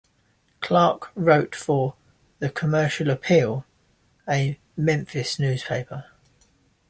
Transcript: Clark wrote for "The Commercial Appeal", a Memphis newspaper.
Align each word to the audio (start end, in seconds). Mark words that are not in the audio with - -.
Clark 0.61 1.11
wrote 1.13 1.53
for 1.55 1.93
"The 2.39 2.49
Commercial 2.49 3.11
Appeal", 3.11 3.65
a 4.27 4.59
Memphis 4.75 5.37
newspaper. 5.37 6.05